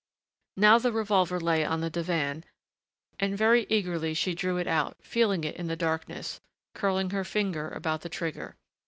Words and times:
Now 0.57 0.79
the 0.79 0.91
revolver 0.91 1.39
lay 1.39 1.63
on 1.63 1.81
the 1.81 1.89
divan, 1.91 2.43
and 3.19 3.37
very 3.37 3.67
eagerly 3.69 4.15
she 4.15 4.33
drew 4.33 4.57
it 4.57 4.65
out, 4.65 4.97
feeling 5.03 5.43
it 5.43 5.55
in 5.57 5.67
the 5.67 5.75
darkness, 5.75 6.41
curling 6.73 7.11
her 7.11 7.23
finger 7.23 7.69
about 7.69 8.01
the 8.01 8.09
trigger. 8.09 8.55